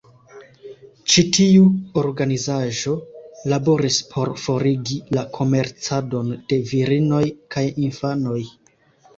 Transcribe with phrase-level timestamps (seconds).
[1.15, 1.65] Ĉi tiu
[2.03, 2.95] organizaĵo
[3.53, 7.25] laboris por forigi la komercadon de virinoj
[7.57, 8.41] kaj infanoj.